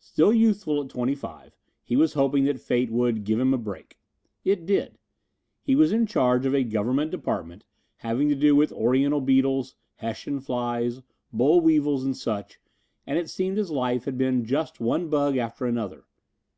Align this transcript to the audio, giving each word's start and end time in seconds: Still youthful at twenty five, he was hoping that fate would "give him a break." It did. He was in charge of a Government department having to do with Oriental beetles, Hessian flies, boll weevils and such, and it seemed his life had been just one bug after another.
Still 0.00 0.34
youthful 0.34 0.82
at 0.82 0.90
twenty 0.90 1.14
five, 1.14 1.56
he 1.82 1.96
was 1.96 2.12
hoping 2.12 2.44
that 2.44 2.60
fate 2.60 2.90
would 2.90 3.24
"give 3.24 3.40
him 3.40 3.54
a 3.54 3.56
break." 3.56 3.98
It 4.44 4.66
did. 4.66 4.98
He 5.62 5.74
was 5.74 5.92
in 5.92 6.04
charge 6.04 6.44
of 6.44 6.54
a 6.54 6.62
Government 6.62 7.10
department 7.10 7.64
having 7.96 8.28
to 8.28 8.34
do 8.34 8.54
with 8.54 8.70
Oriental 8.72 9.22
beetles, 9.22 9.74
Hessian 9.94 10.40
flies, 10.40 11.00
boll 11.32 11.62
weevils 11.62 12.04
and 12.04 12.14
such, 12.14 12.60
and 13.06 13.18
it 13.18 13.30
seemed 13.30 13.56
his 13.56 13.70
life 13.70 14.04
had 14.04 14.18
been 14.18 14.44
just 14.44 14.78
one 14.78 15.08
bug 15.08 15.38
after 15.38 15.64
another. 15.64 16.04